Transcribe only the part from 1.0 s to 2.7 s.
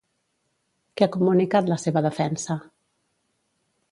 Què ha comunicat la seva defensa?